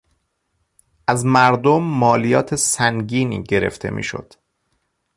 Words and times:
از 1.07 1.25
مردم 1.25 1.81
مالیات 1.83 2.55
سنگینی 2.55 3.43
گرفته 3.43 3.89
میشد. 3.89 4.33